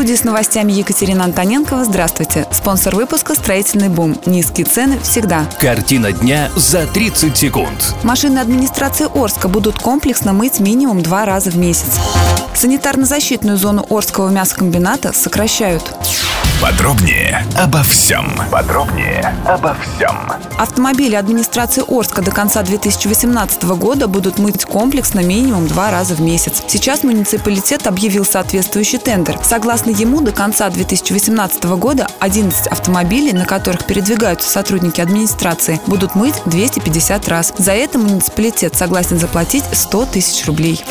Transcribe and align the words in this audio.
Студии 0.00 0.14
с 0.14 0.24
новостями 0.24 0.72
Екатерина 0.72 1.24
Антоненкова. 1.24 1.84
Здравствуйте. 1.84 2.46
Спонсор 2.50 2.96
выпуска 2.96 3.34
«Строительный 3.34 3.90
бум». 3.90 4.18
Низкие 4.24 4.64
цены 4.64 4.98
всегда. 5.00 5.44
Картина 5.60 6.10
дня 6.10 6.48
за 6.56 6.86
30 6.86 7.36
секунд. 7.36 7.94
Машины 8.02 8.38
администрации 8.38 9.08
Орска 9.14 9.48
будут 9.48 9.78
комплексно 9.78 10.32
мыть 10.32 10.58
минимум 10.58 11.02
два 11.02 11.26
раза 11.26 11.50
в 11.50 11.58
месяц. 11.58 11.98
Санитарно-защитную 12.54 13.58
зону 13.58 13.84
Орского 13.90 14.30
мясокомбината 14.30 15.12
сокращают. 15.12 15.94
Подробнее 16.60 17.46
обо 17.56 17.82
всем. 17.82 18.34
Подробнее 18.50 19.34
обо 19.46 19.74
всем. 19.74 20.30
Автомобили 20.58 21.14
администрации 21.14 21.82
Орска 21.88 22.20
до 22.20 22.30
конца 22.32 22.62
2018 22.62 23.62
года 23.78 24.08
будут 24.08 24.38
мыть 24.38 24.66
комплексно 24.66 25.20
минимум 25.20 25.66
два 25.66 25.90
раза 25.90 26.14
в 26.14 26.20
месяц. 26.20 26.62
Сейчас 26.66 27.02
муниципалитет 27.02 27.86
объявил 27.86 28.26
соответствующий 28.26 28.98
тендер. 28.98 29.38
Согласно 29.42 29.90
ему, 29.90 30.20
до 30.20 30.32
конца 30.32 30.68
2018 30.68 31.64
года 31.64 32.06
11 32.18 32.66
автомобилей, 32.66 33.32
на 33.32 33.46
которых 33.46 33.86
передвигаются 33.86 34.50
сотрудники 34.50 35.00
администрации, 35.00 35.80
будут 35.86 36.14
мыть 36.14 36.34
250 36.44 37.26
раз. 37.28 37.54
За 37.56 37.72
это 37.72 37.98
муниципалитет 37.98 38.76
согласен 38.76 39.18
заплатить 39.18 39.64
100 39.72 40.04
тысяч 40.06 40.46
рублей. 40.46 40.84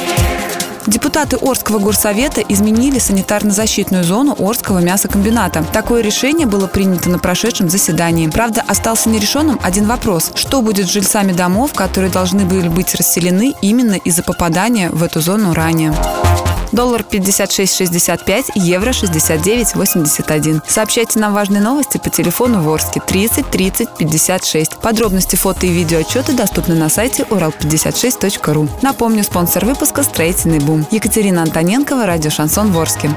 Депутаты 0.88 1.38
Орского 1.38 1.80
горсовета 1.80 2.42
изменили 2.42 3.00
санитарно-защитную 3.00 4.04
зону 4.04 4.36
Орского 4.40 4.80
мясокомбината. 4.80 5.64
Такое 5.74 6.02
решение 6.02 6.48
было 6.48 6.68
принято 6.68 7.10
на 7.10 7.20
прошедшем 7.20 7.70
заседании. 7.70 8.27
Правда, 8.27 8.63
остался 8.68 9.10
нерешенным 9.10 9.60
один 9.62 9.88
вопрос. 9.88 10.32
Что 10.36 10.62
будет 10.62 10.88
с 10.88 10.91
жильцами 10.91 11.32
домов, 11.32 11.74
которые 11.74 12.12
должны 12.12 12.46
были 12.46 12.68
быть 12.68 12.96
расселены 12.96 13.54
именно 13.62 13.96
из-за 13.96 14.24
попадания 14.24 14.90
в 14.90 15.04
эту 15.04 15.21
зону 15.21 15.54
ранее? 15.54 15.94
Доллар 16.71 17.01
56.65, 17.01 18.51
евро 18.55 18.91
69.81. 18.91 20.62
Сообщайте 20.67 21.20
нам 21.20 21.34
важные 21.34 21.62
новости 21.62 21.98
по 21.98 22.09
телефону 22.09 22.62
Ворске 22.62 22.99
30 22.99 23.49
30 23.49 23.89
56. 23.98 24.77
Подробности 24.77 25.35
фото 25.35 25.65
и 25.65 25.70
видео 25.70 25.99
отчеты 25.99 26.34
доступны 26.34 26.75
на 26.75 26.90
сайте 26.90 27.23
урал56.ру. 27.23 28.70
Напомню, 28.81 29.23
спонсор 29.23 29.65
выпуска 29.65 30.03
«Строительный 30.03 30.59
бум». 30.59 30.85
Екатерина 30.91 31.41
Антоненкова, 31.41 32.05
радио 32.05 32.29
«Шансон 32.29 32.71
Ворске». 32.71 33.09